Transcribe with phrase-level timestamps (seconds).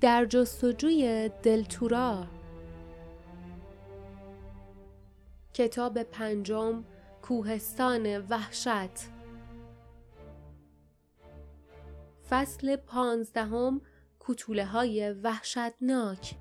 [0.00, 2.26] در جستجوی دلتورا
[5.54, 6.84] کتاب پنجم
[7.22, 8.90] کوهستان وحشت.
[12.30, 13.80] فصل پانزدهم
[14.20, 16.34] کتوله های وحشتناک.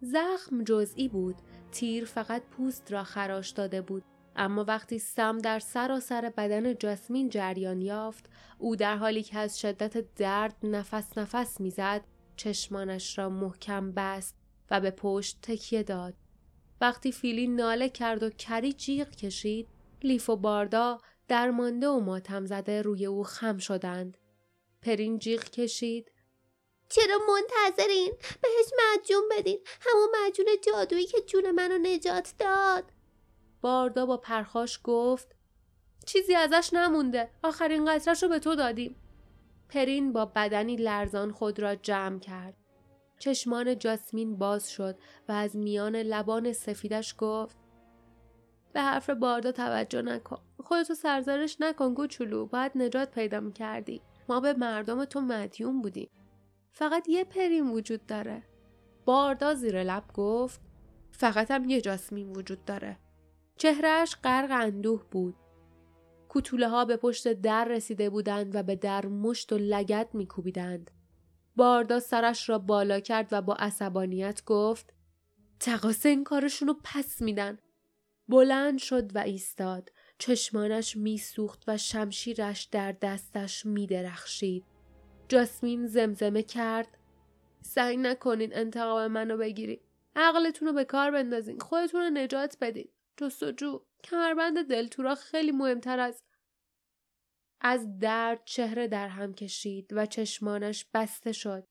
[0.00, 1.36] زخم جزئی بود.
[1.72, 4.04] تیر فقط پوست را خراش داده بود.
[4.36, 10.14] اما وقتی سم در سراسر بدن جاسمین جریان یافت او در حالی که از شدت
[10.14, 12.04] درد نفس نفس می‌زد
[12.36, 14.36] چشمانش را محکم بست
[14.70, 16.14] و به پشت تکیه داد.
[16.80, 19.68] وقتی فیلی ناله کرد و کری جیغ کشید
[20.02, 24.18] لیف و باردا درمانده و ماتم زده روی او خم شدند.
[24.82, 26.12] پرین جیغ کشید
[26.90, 28.12] چرا منتظرین؟
[28.42, 29.58] بهش مجون بدین.
[29.80, 32.84] همون مجون جادویی که جون منو نجات داد.
[33.60, 35.34] باردا با پرخاش گفت
[36.06, 37.30] چیزی ازش نمونده.
[37.42, 38.96] آخرین قطرش رو به تو دادیم.
[39.68, 42.54] پرین با بدنی لرزان خود را جمع کرد.
[43.18, 47.56] چشمان جاسمین باز شد و از میان لبان سفیدش گفت
[48.72, 50.42] به حرف باردا توجه نکن.
[50.64, 52.46] خودتو سرزارش نکن گوچولو.
[52.46, 54.02] باید نجات پیدا می‌کردی.
[54.28, 56.10] ما به مردم تو مدیون بودیم.
[56.72, 58.42] فقط یه پرین وجود داره.
[59.04, 60.60] باردا زیر لب گفت
[61.10, 62.98] فقط هم یه جاسمین وجود داره.
[63.56, 65.34] چهرهش غرق اندوه بود.
[66.28, 70.90] کوتوله ها به پشت در رسیده بودند و به در مشت و لگت میکوبیدند.
[71.56, 74.94] باردا سرش را بالا کرد و با عصبانیت گفت
[75.60, 77.58] تقاسه این کارشونو پس میدن.
[78.28, 79.92] بلند شد و ایستاد.
[80.18, 84.64] چشمانش میسوخت و شمشیرش در دستش میدرخشید.
[85.30, 86.98] جاسمین زمزمه کرد.
[87.62, 89.82] سعی نکنین انتقام منو بگیرید
[90.16, 91.58] عقلتون رو به کار بندازین.
[91.58, 92.88] خودتون رو نجات بدین.
[93.16, 93.80] جستجو.
[94.04, 96.22] کمربند دلتورا خیلی مهمتر از
[97.60, 101.66] از درد چهره در هم کشید و چشمانش بسته شد.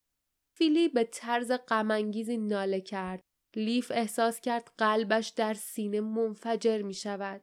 [0.53, 3.23] فیلی به طرز غمانگیزی ناله کرد.
[3.55, 7.41] لیف احساس کرد قلبش در سینه منفجر می شود.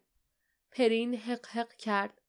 [0.71, 2.21] پرین حق حق کرد.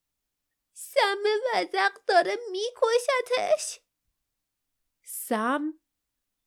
[0.72, 1.22] سم
[1.54, 3.80] وزق داره میکشتش.
[5.10, 5.74] سم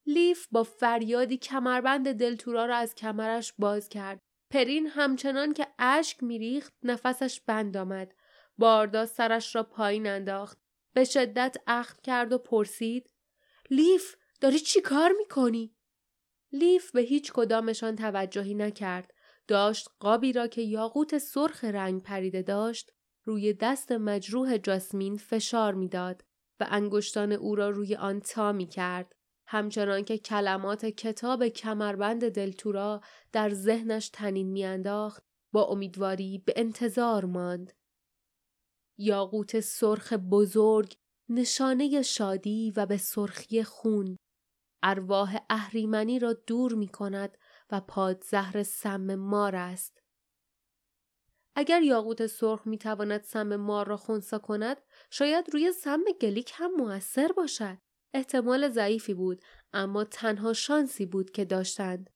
[0.06, 4.20] لیف با فریادی کمربند دلتورا را از کمرش باز کرد.
[4.50, 8.14] پرین همچنان که اشک میریخت نفسش بند آمد.
[8.58, 10.58] باردا سرش را پایین انداخت.
[10.94, 13.10] به شدت اخم کرد و پرسید
[13.70, 15.76] لیف داری چی کار می‌کنی؟
[16.52, 19.14] لیف به هیچ کدامشان توجهی نکرد.
[19.48, 22.92] داشت قابی را که یاقوت سرخ رنگ پریده داشت
[23.24, 26.24] روی دست مجروح جاسمین فشار می‌داد.
[26.62, 29.16] و انگشتان او را روی آن تا می کرد.
[29.48, 33.02] همچنان که کلمات کتاب کمربند دلتورا
[33.32, 37.74] در ذهنش تنین میانداخت با امیدواری به انتظار ماند.
[38.98, 40.94] یاقوت سرخ بزرگ
[41.30, 44.18] نشانه شادی و به سرخی خون
[44.84, 47.38] ارواح اهریمنی را دور می کند
[47.72, 50.02] و پادزهر سم مار است.
[51.56, 54.78] اگر یاقوت سرخ می تواند سم مار را خونسا کند
[55.10, 57.78] شاید روی سم گلیک هم موثر باشد.
[58.14, 59.42] احتمال ضعیفی بود
[59.74, 62.10] اما تنها شانسی بود که داشتند.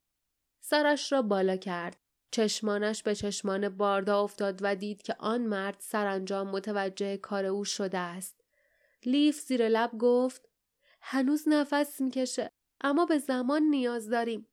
[0.61, 1.97] سرش را بالا کرد.
[2.31, 7.97] چشمانش به چشمان باردا افتاد و دید که آن مرد سرانجام متوجه کار او شده
[7.97, 8.41] است.
[9.05, 10.49] لیف زیر لب گفت
[11.01, 12.49] هنوز نفس می‌کشه
[12.81, 14.47] اما به زمان نیاز داریم.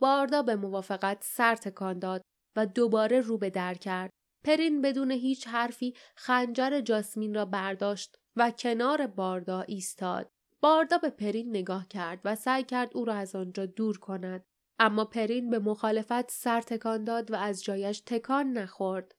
[0.00, 2.22] باردا به موافقت سر تکان داد.
[2.56, 4.10] و دوباره رو به در کرد.
[4.44, 10.30] پرین بدون هیچ حرفی خنجر جاسمین را برداشت و کنار باردا ایستاد.
[10.60, 14.44] باردا به پرین نگاه کرد و سعی کرد او را از آنجا دور کند.
[14.78, 19.14] اما پرین به مخالفت سر تکان داد و از جایش تکان نخورد.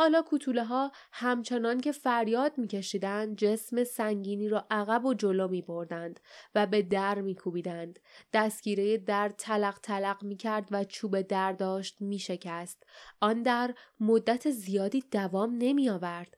[0.00, 6.20] حالا کوتوله ها همچنان که فریاد میکشیدند جسم سنگینی را عقب و جلو می بردند
[6.54, 7.98] و به در می کوبیدند.
[8.32, 12.82] دستگیره در تلق تلق می کرد و چوب در داشت می شکست.
[13.20, 16.36] آن در مدت زیادی دوام نمی آورد.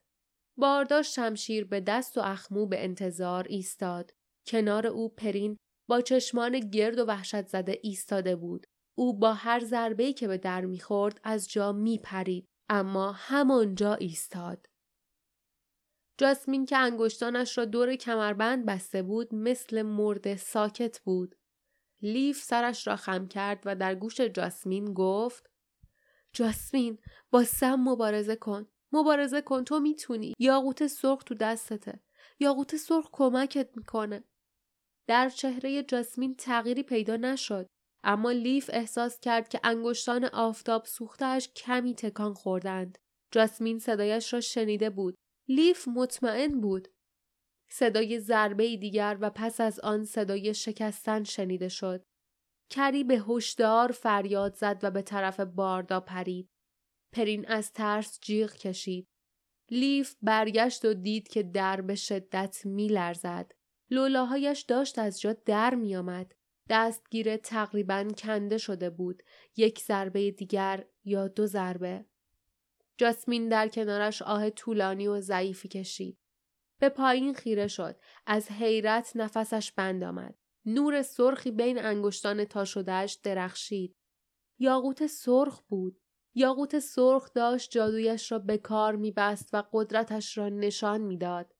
[0.57, 4.11] بارداشت شمشیر به دست و اخمو به انتظار ایستاد.
[4.47, 5.57] کنار او پرین
[5.89, 8.67] با چشمان گرد و وحشت زده ایستاده بود.
[8.99, 12.50] او با هر ضربه‌ای که به در می‌خورد از جا می پرید.
[12.73, 14.67] اما همانجا ایستاد.
[16.19, 21.35] جاسمین که انگشتانش را دور کمربند بسته بود مثل مرد ساکت بود.
[22.03, 25.51] لیف سرش را خم کرد و در گوش جاسمین گفت
[26.33, 26.99] جاسمین
[27.31, 28.69] با سم مبارزه کن.
[28.93, 30.35] مبارزه کن تو می‌تونی.
[30.39, 32.01] یاقوت سرخ تو دستته.
[32.39, 34.25] یاقوت سرخ کمکت می‌کنه.
[35.07, 37.67] در چهره جاسمین تغییری پیدا نشد.
[38.05, 42.99] اما لیف احساس کرد که انگشتان آفتاب سوختش کمی تکان خوردند.
[43.31, 45.15] جاسمین صدایش را شنیده بود.
[45.49, 46.89] لیف مطمئن بود.
[47.71, 52.03] صدای ضربه دیگر و پس از آن صدای شکستن شنیده شد.
[52.71, 56.49] کری به هشدار فریاد زد و به طرف باردا پرید.
[57.13, 59.07] پرین از ترس جیغ کشید.
[59.71, 63.53] لیف برگشت و دید که در به شدت می لرزد.
[63.91, 66.35] لولاهایش داشت از جا در می آمد.
[66.71, 69.23] دستگیر تقریبا کنده شده بود.
[69.57, 72.05] یک ضربه دیگر یا دو ضربه.
[72.97, 76.19] جاسمین در کنارش آه طولانی و ضعیفی کشید.
[76.79, 77.97] به پایین خیره شد.
[78.27, 80.35] از حیرت نفسش بند آمد.
[80.67, 83.97] نور سرخی بین انگشتان تا شدهش درخشید.
[84.59, 86.01] یاقوت سرخ بود.
[86.35, 91.55] یاقوت سرخ داشت جادویش را به کار میبست و قدرتش را نشان می‌داد.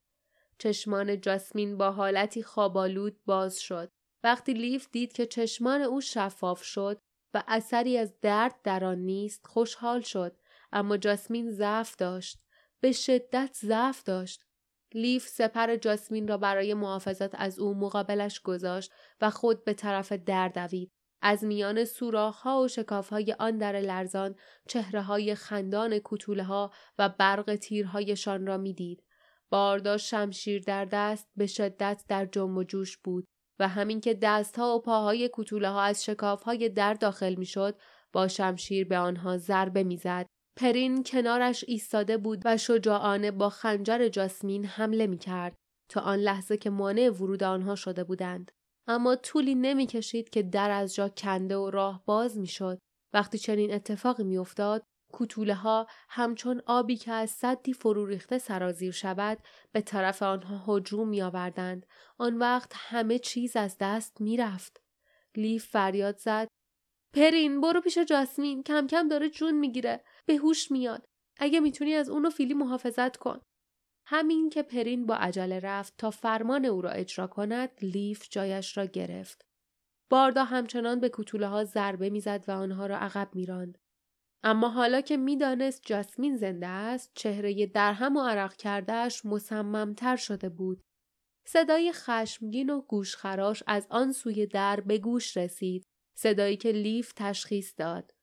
[0.59, 3.93] چشمان جاسمین با حالتی خوابالود باز شد.
[4.25, 7.01] وقتی لیف دید که چشمان او شفاف شد
[7.35, 10.37] و اثری از درد در آن نیست خوشحال شد.
[10.73, 12.39] اما جاسمین ضعف داشت.
[12.81, 14.45] به شدت ضعف داشت.
[14.95, 20.49] لیف سپر جاسمین را برای محافظت از او مقابلش گذاشت و خود به طرف در
[20.49, 20.91] دوید.
[21.23, 24.35] از میان ها و های آن در لرزان
[24.69, 29.05] چهره های خندان کتوله ها و برق تیرهایشان را می‌دید.
[29.51, 33.27] باردا شمشیر در دست به شدت در جنب و جوش بود.
[33.61, 37.79] و همین که دستها و پاهای کتوله ها از شکاف های در داخل می‌شد
[38.13, 40.27] با شمشیر به آنها ضربه می‌زد.
[40.57, 45.55] پرین کنارش ایستاده بود و شجاعانه با خنجر جاسمین حمله می کرد
[45.91, 48.51] تا آن لحظه که مانع ورود آنها شده بودند.
[48.89, 52.79] اما طولی نمی‌کشید که در از جا کنده و راه باز می‌شد
[53.15, 59.39] وقتی چنین اتفاقی میافتاد کوتوله ها همچون آبی که از صدی فرو ریخته سرازیر شود
[59.73, 61.87] به طرف آنها هجوم می آوردند.
[62.19, 64.83] آن وقت همه چیز از دست می رفت.
[65.37, 66.49] لیف فریاد زد.
[67.15, 70.05] پرین برو پیش جاسمین کم کم داره جون می‌گیره.
[70.27, 71.05] به هوش میاد.
[71.37, 73.41] اگه می‌تونی از اون و فیلی محافظت کن.
[74.07, 78.85] همین که پرین با عجله رفت تا فرمان او را اجرا کند لیف جایش را
[78.85, 79.45] گرفت.
[80.11, 83.79] باردا همچنان به کتوله ها ضربه می‌زد و آنها را عقب میراند.
[84.43, 90.83] اما حالا که می‌دانست جاسمین زنده است چهره درهم و عرق کردهش مصممتر شده بود.
[91.47, 95.85] صدای خشمگین و گوشخراش از آن سوی در به گوش رسید
[96.17, 98.15] صدایی که لیف تشخیص داد.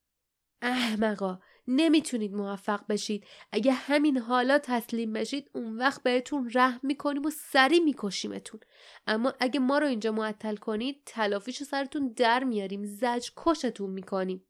[0.61, 3.25] احمقا نمی‌تونید موفق بشید.
[3.51, 8.59] اگه همین حالا تسلیم بشید اون وقت بهتون رحم می‌کنیم و سری میکشیمتون.
[9.07, 14.43] اما اگه ما رو اینجا معطل کنید تلافیش سرتون در میاریم زج کشتون می‌کنیم.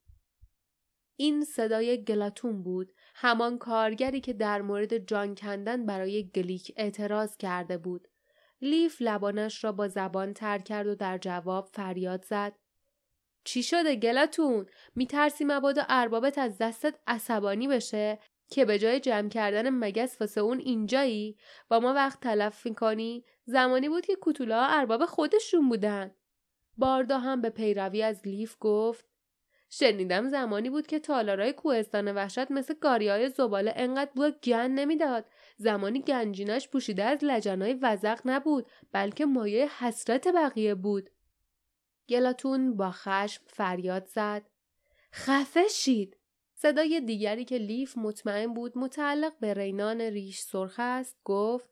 [1.19, 7.77] این صدای گلاتون بود همان کارگری که در مورد جان کندن برای گلیک اعتراض کرده
[7.77, 8.07] بود.
[8.61, 12.53] لیف لبانش را با زبان تر کرد و در جواب فریاد زد.
[13.43, 14.65] چی شده گلاتون؟
[14.95, 18.19] میترسی مبادا اربابت از دستت عصبانی بشه
[18.49, 21.37] که به جای جمع کردن مگس واسه اون اینجایی؟
[21.69, 26.11] با ما وقت تلف می‌کنی؟ زمانی بود که کوتولا ارباب خودشون بودن.
[26.77, 29.06] باردا هم به پیروی از لیف گفت
[29.69, 35.25] شنیدم زمانی بود که تالارای کوهستان وحشت مثل گاریای زباله انقدر بو گن نمی‌داد.
[35.57, 41.09] زمانی گنجینش پوشیده از لجنای وزق نبود بلکه مایه حسرت بقیه بود.
[42.09, 44.41] گلاتون با خشم فریاد زد.
[45.13, 46.17] خفه شید.
[46.53, 51.69] صدای دیگری که لیف مطمئن بود متعلق به رینان ریش سرخ است گفت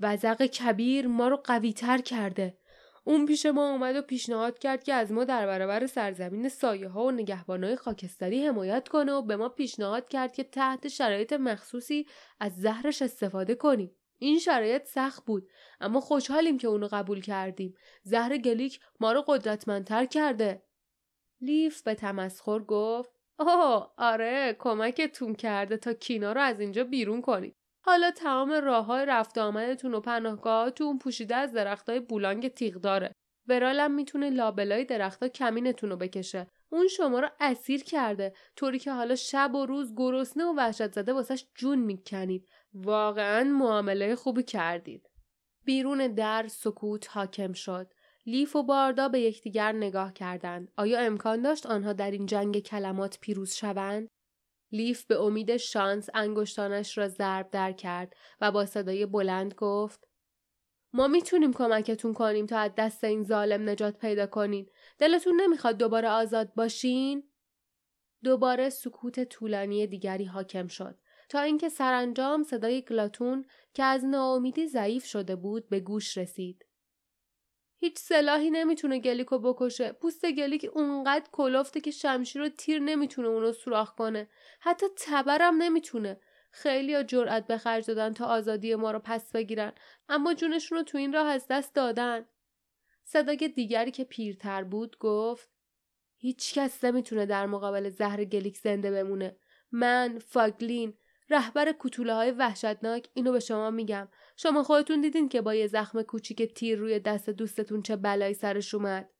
[0.00, 2.58] وزق کبیر ما رو قویتر کرده.
[3.08, 7.04] اون پیش ما اومد و پیشنهاد کرد که از ما در برابر سرزمین سایه ها
[7.04, 12.06] و نگهبانای خاکستری حمایت کنه و به ما پیشنهاد کرد که تحت شرایط مخصوصی
[12.40, 13.96] از زهرش استفاده کنیم.
[14.18, 15.48] این شرایط سخت بود
[15.80, 17.74] اما خوشحالیم که اونو قبول کردیم.
[18.02, 20.62] زهر گلیک ما رو قدرتمندتر کرده.
[21.40, 27.56] لیف به تمسخر گفت اوه آره کمکتون کرده تا کینا رو از اینجا بیرون کنید.
[27.86, 33.12] حالا تمام راه های رفت آمدتون و پناهگاهاتون پوشیده از درختای بولانگ تیغ داره.
[33.48, 36.46] ورالم می‌تونه لابلای درختها کمینتون رو بکشه.
[36.68, 41.12] اون شما رو اسیر کرده طوری که حالا شب و روز گرسنه و وحشت زده
[41.12, 42.48] واسش جون می‌کنید.
[42.74, 45.10] واقعا معامله خوبی کردید.
[45.64, 47.92] بیرون در سکوت حاکم شد.
[48.26, 50.72] لیف و باردا به یکدیگر نگاه کردند.
[50.76, 54.08] آیا امکان داشت آنها در این جنگ کلمات پیروز شوند؟
[54.72, 60.08] لیف به امید شانس انگشتانش را ضرب در کرد و با صدای بلند گفت
[60.92, 64.66] ما می‌تونیم کمکتون کنیم تا از دست این ظالم نجات پیدا کنین.
[64.98, 67.30] دلتون نمی‌خواد دوباره آزاد باشین؟
[68.24, 73.44] دوباره سکوت طولانی دیگری حاکم شد تا اینکه سرانجام صدای گلاتون
[73.74, 76.65] که از ناامیدی ضعیف شده بود به گوش رسید.
[77.78, 79.92] هیچ سلاحی نمی‌تونه گلیکو بکشه.
[79.92, 84.28] پوست گلیک اونقدر کلفته که شمشیر و تیر نمی‌تونه اونو سوراخ کنه.
[84.60, 86.20] حتی تبرم نمی‌تونه.
[86.50, 89.72] خیلی ها جرأت به خرج دادن تا آزادی ما رو پس بگیرن.
[90.08, 92.26] اما جونشون رو تو این راه از دست دادن.
[93.04, 95.48] صدای دیگری که پیرتر بود گفت
[96.16, 99.36] هیچ کس نمی‌تونه در مقابل زهر گلیک زنده بمونه.
[99.72, 100.94] من فاگلین
[101.30, 104.08] رهبر کتوله های وحشتناک اینو به شما میگم.
[104.36, 108.74] شما خودتون دیدین که با یه زخم کوچیک تیر روی دست دوستتون چه بلایی سرش
[108.74, 109.10] اومد؟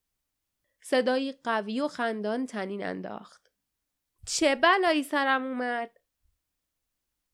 [0.82, 3.52] صدایی قوی و خندان تنین انداخت.
[4.26, 5.90] چه بلایی سرم اومد؟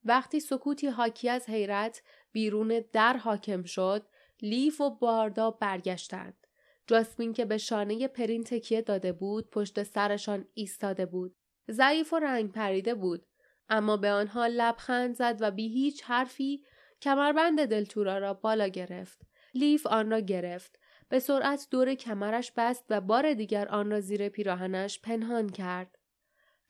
[0.05, 2.02] وقتی سکوتی حاکی از حیرت
[2.33, 4.07] بیرون در حاکم شد
[4.43, 6.47] لیف و باردا برگشتند.
[6.87, 11.37] جاسمین که به شانه پرین تکیه داده بود پشت سرشان ایستاده بود.
[11.71, 13.26] ضعیف و رنگ پریده بود.
[13.73, 16.64] اما به آنها لبخند زد و بی هیچ حرفی
[17.02, 19.21] کمربند دلتورا را بالا گرفت.
[19.55, 20.79] لیف آن را گرفت.
[21.09, 25.99] به سرعت دور کمرش بست و بار دیگر آن را زیر پیراهنش پنهان کرد.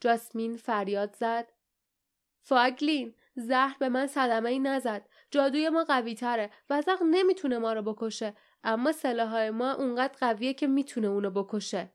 [0.01, 1.53] جاسمین فریاد زد.
[2.43, 5.09] فاگلین زهر به من صدمه ای نزد.
[5.31, 6.51] جادوی ما قوی تره.
[6.71, 8.35] وزق نمی‌تونه ما رو بکشه.
[8.65, 11.93] اما سلاحهای ما اونقدر قویه که می‌تونه اونو بکشه.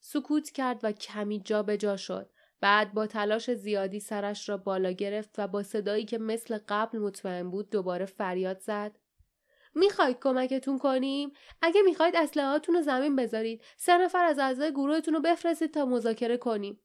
[0.00, 2.30] سکوت کرد و کمی جا به جا شد.
[2.60, 7.50] بعد با تلاش زیادی سرش را بالا گرفت و با صدایی که مثل قبل مطمئن
[7.50, 8.98] بود دوباره فریاد زد.
[9.74, 11.32] می‌خواید کمکتون کنیم؟
[11.62, 16.36] اگه می‌خواید اسلحهاتون رو زمین بذارید سه نفر از اعضای گروهتون رو بفرستید تا مذاکره
[16.36, 16.80] کنیم.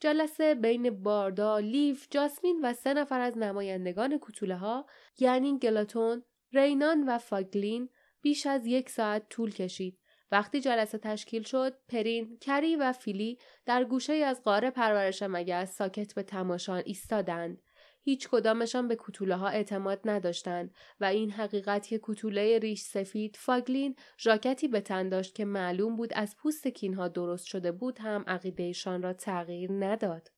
[0.00, 4.86] جلسه بین باردا، لیف، جاسمین و سه نفر از نمایندگان کتوله ها
[5.18, 7.88] یعنی گلاتون، رینان و فاگلین
[8.22, 9.98] بیش از یک ساعت طول کشید
[10.32, 16.14] وقتی جلسه تشکیل شد، پرین، کری و فیلی در گوشه‌ای از غار پرورش مگس ساکت
[16.14, 17.62] به تماشا ایستادند.
[18.04, 23.96] هیچ کدامشان به کوتوله ها اعتماد نداشتند و این حقیقت که کوتوله ریش سفید فاگلین
[24.18, 29.02] ژاکتی به تن داشت که معلوم بود از پوست کینها درست شده بود هم عقیدهشان
[29.02, 30.28] را تغییر نداد.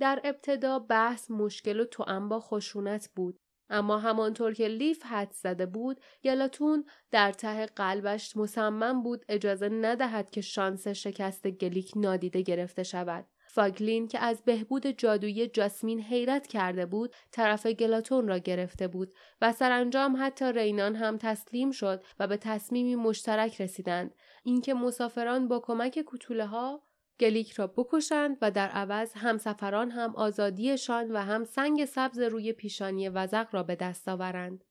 [0.00, 3.40] در ابتدا بحث مشکل و توأم با خشونت بود
[3.74, 10.30] اما همانطور که لیف حد زده بود گلاتون در ته قلبش مصمم بود اجازه ندهد
[10.30, 13.26] که شانس شکست گلیک نادیده گرفته شود.
[13.48, 19.52] فاگلین که از بهبود جادویی جاسمین حیرت کرده بود طرف گلاتون را گرفته بود و
[19.52, 24.14] سرانجام حتی رینان هم تسلیم شد و به تصمیمی مشترک رسیدند.
[24.44, 26.82] اینکه مسافران با کمک کتوله ها
[27.20, 33.08] گلیک را بکشند و در عوض همسفران هم آزادیشان و هم سنگ سبز روی پیشانی
[33.08, 34.64] وزغ را به دست آورند.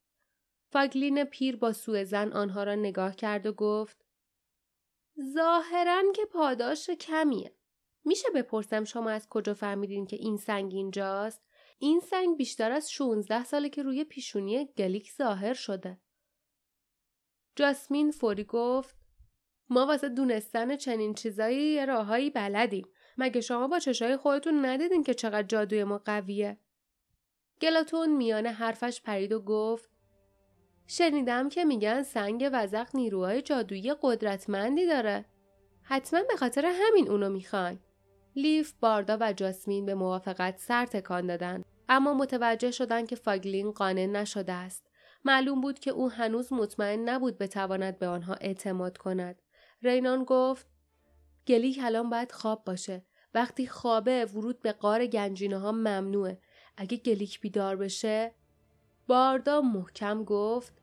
[0.72, 4.06] فاگلین پیر با سوء ظن آنها را نگاه کرد و گفت
[5.34, 7.56] ظاهرا که پاداش کمیه.
[8.06, 11.42] میشه بپرسم شما از کجا فهمیدین که این سنگ اینجاست؟
[11.80, 16.02] این سنگ بیشتر از 16 ساله که روی پیشونی گلیک ظاهر شده.
[17.56, 19.03] جاسمین فوری گفت
[19.70, 22.88] ما واسه دونستن چنین چیزایی یه راههایی بلدیم.
[23.18, 26.58] مگه شما با چشای خودتون ندیدین که چقدر جادوی ما قویه؟
[27.62, 29.90] گلاتون میان حرفش پرید و گفت
[30.88, 35.26] شنیدم که میگن سنگ وزق نیروهای جادویی قدرتمندی داره.
[35.84, 37.80] حتما به خاطر همین اونو می‌خوان.
[38.36, 44.06] لیف، باردا و جاسمین به موافقت سر تکان دادن اما متوجه شدن که فاگلین قانع
[44.06, 44.90] نشده است.
[45.26, 49.42] معلوم بود که او هنوز مطمئن نبود بتواند به آنها اعتماد کند.
[49.84, 50.68] رینان گفت
[51.48, 53.06] گلی الان باید خواب باشه.
[53.34, 56.40] وقتی خوابه ورود به قار گنجینه ها ممنوعه.
[56.78, 58.36] اگه گلیک بیدار بشه
[59.08, 60.74] باردا محکم گفت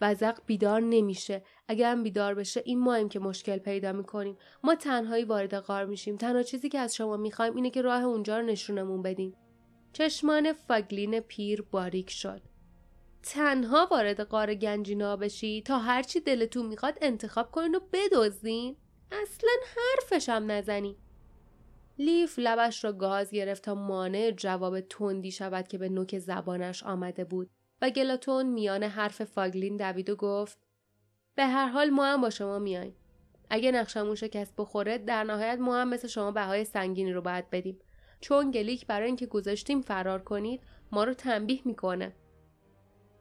[0.00, 1.44] وزق بیدار نمیشه.
[1.68, 4.36] اگر هم بیدار بشه این مایم که مشکل پیدا می‌کنیم.
[4.64, 6.16] ما تنهایی وارد قار میشیم.
[6.16, 9.34] تنها چیزی که از شما می‌خوایم اینه که راه اونجا رو نشونمون بدین.
[9.92, 12.51] چشمان فاگلین پیر باریک شد.
[13.22, 18.76] تنها وارد غار گنجینه‌ها بشین تا هرچی دلتون می‌خواد انتخاب کنین و بدزدین.
[19.12, 20.96] اصلا حرفشم نزنین.
[21.98, 27.24] لیف لبش را گاز گرفت تا مانع جواب تندی شود که به نوک زبانش آمده
[27.24, 27.50] بود
[27.82, 30.58] و گلاتون میان حرف فاگلین دوید و گفت
[31.34, 32.96] به هر حال ما هم با شما میاییم.
[33.50, 37.78] اگه نقشمون شکست بخوره در نهایت ما هم مثل شما بهای سنگینی رو باید بدیم.
[38.20, 40.60] چون گلیک برای اینکه گذاشتیم فرار کنید
[40.92, 42.12] ما رو تنبیه می‌کنه.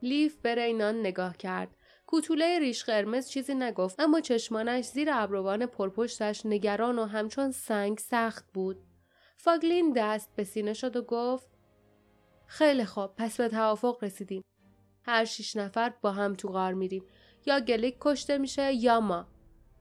[0.01, 1.75] لیف به رینان نگاه کرد.
[2.07, 8.45] کوتوله ریش قرمز چیزی نگفت اما چشمانش زیر ابروان پرپشتش نگران و همچون سنگ سخت
[8.53, 8.77] بود.
[9.37, 11.47] فاگلین دست به سینه شد و گفت
[12.45, 14.41] خیلی خوب پس به توافق رسیدیم.
[15.03, 17.05] هر شیش نفر با هم تو غار میریم.
[17.45, 19.27] یا گلیک کشته میشه یا ما.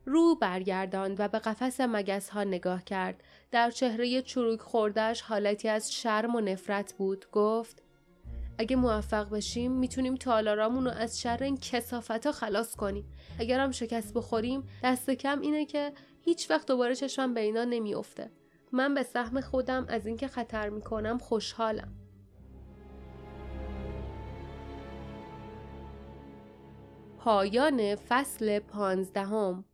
[0.05, 3.23] رو برگرداند و به قفس مگس ها نگاه کرد.
[3.51, 7.27] در چهره چروک خوردش حالتی از شرم و نفرت بود.
[7.33, 7.83] گفت
[8.61, 13.05] اگه موفق بشیم می‌تونیم تالارامون رو از شر این کسافت ها خلاص کنیم.
[13.39, 18.31] اگر هم شکست بخوریم دست کم اینه که هیچ وقت دوباره چشمم به اینا نمیافته.
[18.73, 21.93] من به سهم خودم از اینکه خطر می‌کنم خوشحالم.
[27.19, 29.65] پایان فصل پانزدهم.